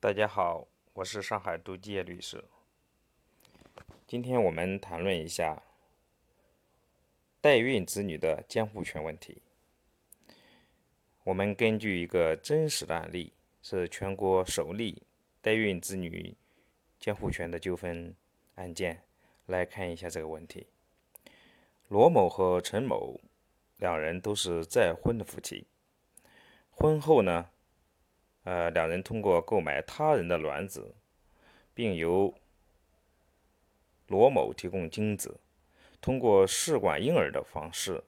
[0.00, 2.44] 大家好，我是上海杜基业律师。
[4.06, 5.60] 今天我们谈论一下
[7.40, 9.42] 代孕子女的监护权问题。
[11.24, 15.02] 我们根据一个真实的案例，是全国首例
[15.42, 16.36] 代孕子女
[17.00, 18.14] 监护权的纠纷
[18.54, 19.02] 案件，
[19.46, 20.68] 来看一下这个问题。
[21.88, 23.20] 罗某和陈某
[23.78, 25.66] 两人都是再婚的夫妻，
[26.70, 27.50] 婚后呢，
[28.48, 30.94] 呃，两人通过购买他人的卵子，
[31.74, 32.32] 并由
[34.06, 35.38] 罗某提供精子，
[36.00, 38.02] 通过试管婴儿的方式，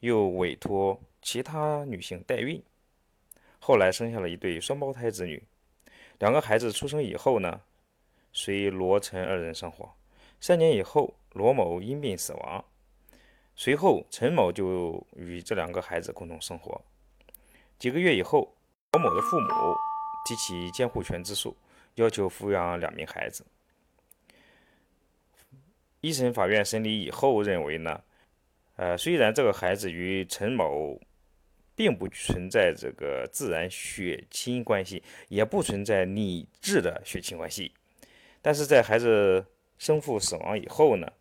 [0.00, 2.62] 又委托其他女性代孕，
[3.58, 5.42] 后来生下了一对双胞胎子女。
[6.18, 7.62] 两个孩子出生以后呢，
[8.34, 9.90] 随罗陈二人生活。
[10.38, 12.62] 三年以后，罗某因病死亡，
[13.56, 16.82] 随后陈某就与这两个孩子共同生活。
[17.78, 18.54] 几个月以后，
[18.92, 19.48] 王某的父母
[20.24, 21.54] 提起监护权之诉，
[21.96, 23.44] 要求抚养两名孩子。
[26.00, 28.00] 一审法院审理以后认为呢，
[28.76, 30.98] 呃，虽然这个孩子与陈某
[31.74, 37.72] 并不存在这个自然血亲关系，也不存在拟制的血亲关系，
[38.40, 39.44] 但是在孩子
[39.76, 41.12] 生父死亡以后呢，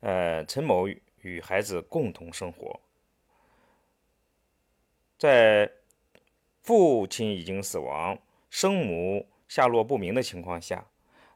[0.00, 0.88] 呃，陈某
[1.20, 2.80] 与孩子共同生活，
[5.18, 5.72] 在
[6.62, 8.18] 父亲已经死亡、
[8.50, 10.86] 生母下落不明的情况下。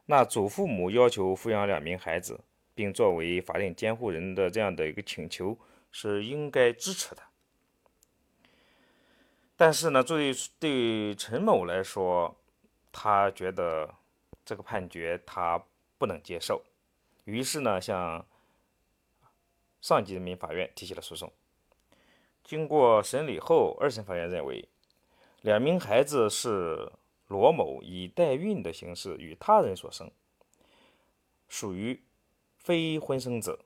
[0.05, 2.41] 那祖父母要求抚养两名孩子，
[2.75, 5.57] 并作为法定监护人的这样的一个请求
[5.91, 7.23] 是应该支持的。
[9.55, 12.35] 但是呢，作为对陈某来说，
[12.91, 13.93] 他觉得
[14.43, 15.63] 这个判决他
[15.97, 16.61] 不能接受，
[17.23, 18.25] 于是呢，向
[19.79, 21.31] 上级人民法院提起了诉讼。
[22.51, 24.67] 经过审理后，二审法院认为，
[25.41, 26.91] 两名孩子是。
[27.27, 30.11] 罗某以代孕的形式与他人所生，
[31.47, 32.03] 属于
[32.57, 33.57] 非婚生子。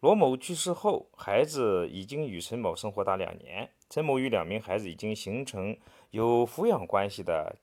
[0.00, 5.78] 罗某去世后，孩子已经与陈某生活达两年，陈某与两名孩子已经形成
[6.10, 7.54] 有抚养关系的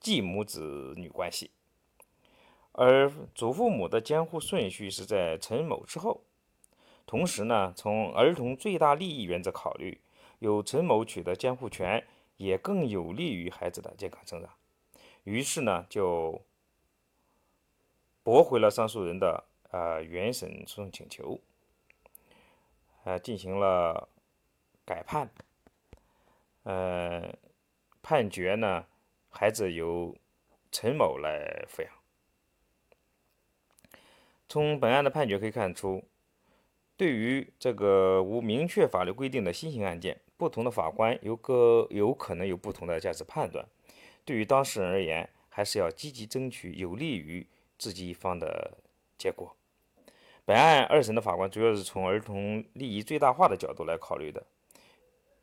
[0.00, 1.52] 继母子女关系，
[2.72, 6.24] 而祖父母的监护顺序是在陈某之后。
[7.06, 10.00] 同时呢，从儿童最大利益原则考虑，
[10.38, 12.06] 由陈某取得监护权。
[12.38, 14.50] 也更有利于孩子的健康成长，
[15.22, 16.42] 于是呢，就
[18.24, 21.38] 驳回了上诉人的呃原审诉讼请求，
[23.04, 24.08] 呃，进行了
[24.84, 25.30] 改判，
[26.64, 27.32] 呃，
[28.02, 28.86] 判决呢，
[29.30, 30.16] 孩子由
[30.72, 31.92] 陈某来抚养。
[34.48, 36.02] 从本案的判决可以看出，
[37.02, 40.16] 对于这个无明确法律规定的新型案件。
[40.36, 43.66] 不同的法官有个有可能有不同的价值判断，
[44.24, 47.44] 对于当事人而言，还是要积极争取有利于
[47.76, 48.78] 自己一方的
[49.18, 49.52] 结果。
[50.44, 54.40] 本案二审的法官主要是从儿童利益最大化的角度来考虑的，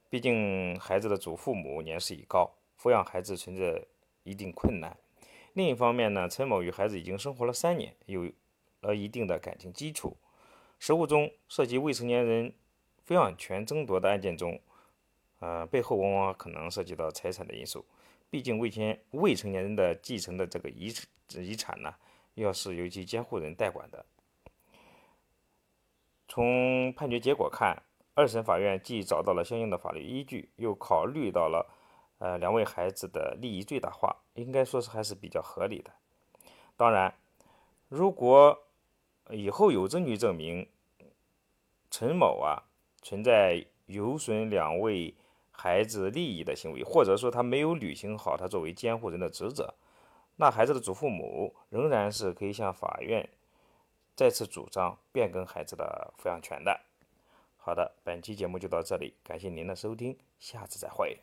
[0.10, 2.50] 毕竟孩子的祖父母年事已高，
[2.82, 3.84] 抚养孩子存在
[4.24, 4.96] 一定困难。
[5.52, 8.32] 另一方面呢，陈某与孩子已经生活了三年，有
[8.80, 10.16] 了一定的感情基础。
[10.80, 12.52] 实务中涉及未成年人
[13.06, 14.60] 抚养权争夺的案件中，
[15.40, 17.86] 呃，背后往往可能涉及到财产的因素，
[18.30, 20.94] 毕竟未签未成年人的继承的这个遗
[21.36, 21.94] 遗产呢，
[22.36, 24.06] 要是由其监护人代管的。
[26.28, 27.82] 从判决结果看，
[28.14, 31.68] 二审法院既找到了相应的法律依据，又考虑到了
[32.20, 35.92] 呃两位孩子的利益最大化，应该说是还是比较合理的。
[36.78, 37.14] 当然，
[37.88, 38.58] 如果
[39.30, 40.68] 以后有证据证明
[41.90, 42.64] 陈某啊
[43.02, 45.16] 存在有损两位。
[45.52, 49.74] 孩子利益的行为，或者说他没有履行好他作为监护人的职责，
[50.38, 53.28] 那孩子的祖父母仍然是可以向法院
[54.16, 56.80] 再次主张变更孩子的抚养权的。
[57.58, 61.20] 好的，本期节目就到这里，感谢您的收听，下次再会。